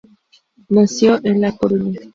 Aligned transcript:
Nació 0.69 1.19
en 1.23 1.41
la 1.41 1.55
Coruña. 1.55 1.99